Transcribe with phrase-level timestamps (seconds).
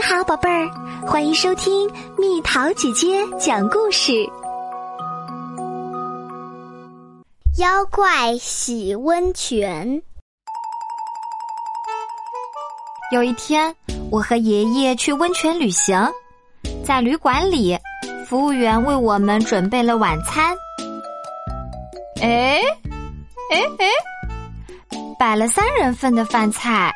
[0.00, 0.70] 你好，宝贝儿，
[1.06, 4.12] 欢迎收听蜜桃姐姐讲故事。
[7.58, 10.00] 妖怪洗温泉。
[13.12, 13.76] 有一天，
[14.10, 16.10] 我和爷爷去温泉旅行，
[16.82, 17.78] 在旅馆里，
[18.26, 20.56] 服务员为我们准备了晚餐。
[22.22, 22.62] 哎，
[23.52, 26.90] 哎哎，摆了三人份的饭菜，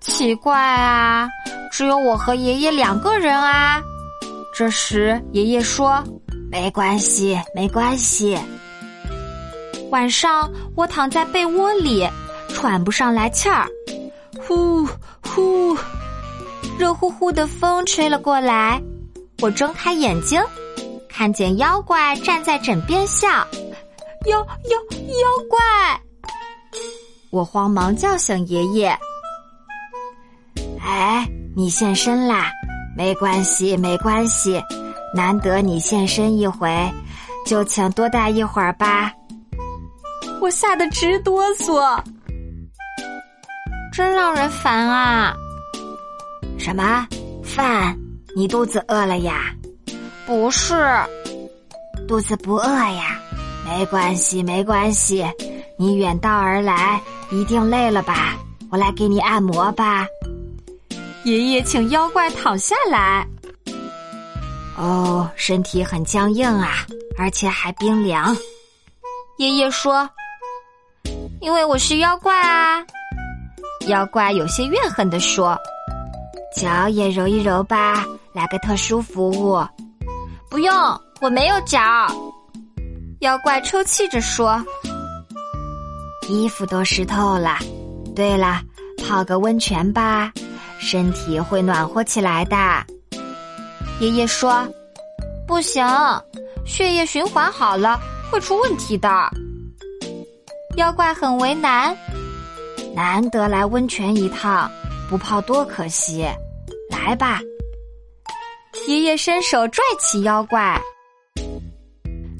[0.00, 1.28] 奇怪啊！
[1.70, 3.80] 只有我和爷爷两个人啊！
[4.52, 6.02] 这时爷爷说
[6.50, 8.36] ：“没关系，没关系。”
[9.90, 12.06] 晚上我躺在被窝里，
[12.48, 13.66] 喘不上来气儿，
[14.38, 14.86] 呼
[15.22, 15.76] 呼，
[16.78, 18.80] 热乎乎的风吹了过来。
[19.40, 20.42] 我睁开眼睛，
[21.08, 23.28] 看见妖怪站在枕边笑，
[24.26, 25.58] 妖妖妖怪！
[27.30, 28.98] 我慌忙叫醒爷爷
[30.84, 32.50] ：“哎！”你现身啦，
[32.96, 34.62] 没关系，没关系，
[35.14, 36.70] 难得你现身一回，
[37.44, 39.12] 就请多待一会儿吧。
[40.40, 41.98] 我吓得直哆嗦，
[43.92, 45.34] 真让人烦啊！
[46.56, 47.06] 什么
[47.42, 47.96] 饭？
[48.36, 49.52] 你肚子饿了呀？
[50.26, 50.88] 不是，
[52.06, 53.18] 肚子不饿呀？
[53.66, 55.26] 没关系，没关系，
[55.76, 58.36] 你远道而来，一定累了吧？
[58.70, 60.06] 我来给你按摩吧。
[61.24, 63.26] 爷爷，请妖怪躺下来。
[64.76, 66.86] 哦，身体很僵硬啊，
[67.18, 68.34] 而且还冰凉。
[69.36, 70.08] 爷爷说
[71.40, 72.82] ：“因为我是妖怪啊。”
[73.88, 75.58] 妖怪有些怨恨地说
[76.56, 79.62] ：“脚也揉一揉吧，来个特殊服务。”
[80.50, 80.74] 不用，
[81.20, 81.78] 我没有脚。
[83.20, 84.64] 妖怪抽泣着说
[86.28, 87.58] ：“衣服都湿透了。
[88.16, 88.62] 对了，
[89.06, 90.32] 泡个温泉吧。”
[90.80, 92.56] 身体会暖和起来的，
[94.00, 94.66] 爷爷说
[95.46, 95.86] ：“不行，
[96.64, 98.00] 血液循环好了
[98.30, 99.08] 会出问题的。”
[100.76, 101.94] 妖怪很为难，
[102.94, 104.70] 难得来温泉一趟，
[105.08, 106.26] 不泡多可惜。
[106.90, 107.40] 来吧，
[108.88, 110.80] 爷爷伸手拽起妖怪，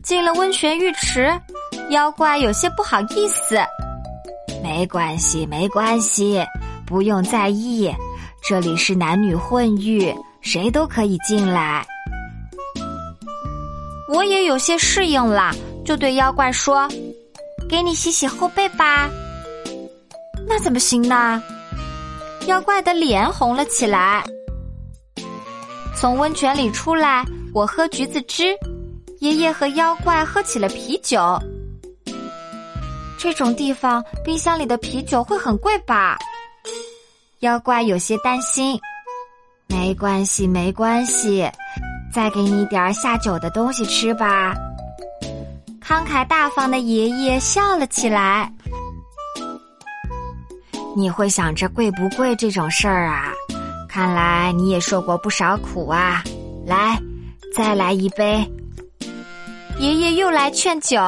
[0.03, 1.31] 进了温泉浴池。
[1.91, 3.59] 妖怪有些不好意思，
[4.63, 6.43] 没关系，没关系，
[6.87, 7.93] 不用在意。
[8.51, 11.87] 这里是男女混浴，谁都可以进来。
[14.13, 16.89] 我也有些适应了，就对妖怪说
[17.71, 19.09] ：“给你洗洗后背吧。”
[20.49, 21.41] 那怎么行呢？
[22.49, 24.25] 妖怪的脸红了起来。
[25.97, 27.25] 从温泉里出来，
[27.55, 28.47] 我喝橘子汁，
[29.21, 31.39] 爷爷和妖怪喝起了啤酒。
[33.17, 36.19] 这种地方，冰箱里的啤酒会很贵吧？
[37.41, 38.79] 妖怪有些担心，
[39.67, 41.51] 没关系，没关系，
[42.13, 44.55] 再给你点儿下酒的东西吃吧。
[45.83, 48.53] 慷慨大方的爷爷笑了起来。
[50.95, 53.33] 你会想着贵不贵这种事儿啊？
[53.89, 56.23] 看来你也受过不少苦啊！
[56.67, 57.01] 来，
[57.57, 58.47] 再来一杯。
[59.79, 61.01] 爷爷又来劝酒，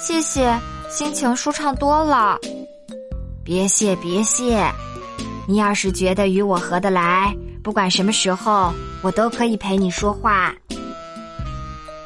[0.00, 0.58] 谢谢，
[0.90, 2.36] 心情舒畅多了。
[3.44, 4.68] 别谢，别谢。
[5.50, 8.72] 你要是觉得与我合得来，不管什么时候，
[9.02, 10.54] 我都可以陪你说话。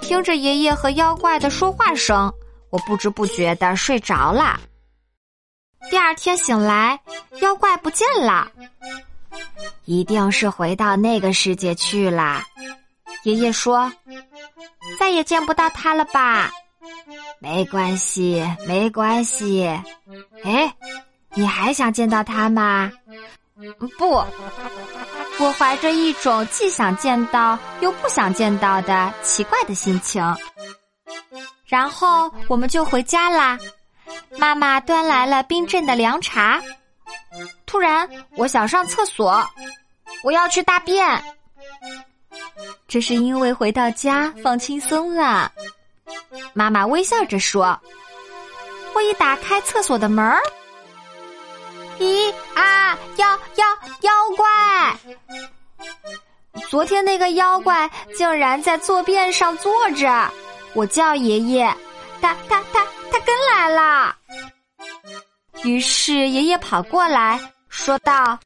[0.01, 2.33] 听着爷爷和妖怪的说话声，
[2.71, 4.59] 我不知不觉的睡着了。
[5.91, 6.99] 第二天醒来，
[7.43, 8.51] 妖怪不见了，
[9.85, 12.43] 一定是回到那个世界去了。
[13.25, 13.93] 爷爷说
[14.99, 16.51] ：“再也见不到他了吧？”
[17.41, 19.67] 没关系，没关系。
[20.45, 20.75] 哎，
[21.35, 22.91] 你还想见到他吗？
[23.99, 24.25] 不，
[25.39, 30.23] 我怀着一种既想见到又不想见到的奇怪的心情。
[31.65, 33.59] 然后我们就回家啦。
[34.37, 36.61] 妈妈端来了冰镇的凉茶。
[37.65, 39.45] 突然，我想上厕所，
[40.23, 41.23] 我要去大便。
[42.89, 45.51] 这是因为回到家放轻松了。
[46.53, 47.81] 妈妈微笑着说
[48.95, 50.41] ：“我一打开厕所的门儿。”
[51.99, 52.99] 咦啊！
[53.17, 53.67] 妖妖
[54.01, 54.97] 妖怪！
[56.69, 60.31] 昨天那个妖怪竟然在坐便上坐着，
[60.75, 61.67] 我叫爷爷，
[62.21, 64.17] 他他他他跟来了。
[65.63, 68.39] 于是爷爷跑过来说道：“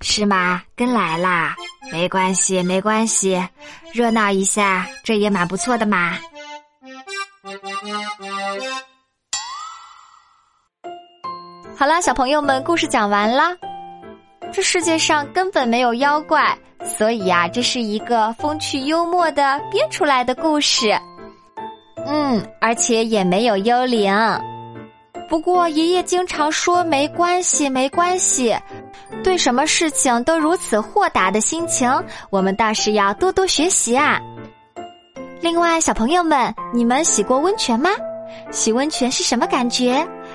[0.00, 0.62] 是吗？
[0.74, 1.54] 跟来啦？
[1.90, 3.42] 没关系，没关系，
[3.92, 6.18] 热闹一下，这也蛮不错的嘛。”
[11.82, 13.56] 好了，小朋友们，故事讲完了。
[14.52, 16.56] 这世界上根本没有妖怪，
[16.96, 20.96] 所以呀，这是一个风趣幽默的编出来的故事。
[22.06, 24.14] 嗯，而且也没有幽灵。
[25.28, 28.56] 不过爷爷经常说没关系，没关系。
[29.24, 31.92] 对什么事情都如此豁达的心情，
[32.30, 34.20] 我们倒是要多多学习啊。
[35.40, 37.90] 另外，小朋友们，你们洗过温泉吗？
[38.52, 40.06] 洗温泉是什么感觉？